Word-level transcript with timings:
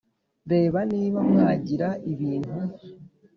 Reba 0.51 0.79
niba 0.93 1.19
mwagira 1.29 1.89
ibintu 2.11 2.57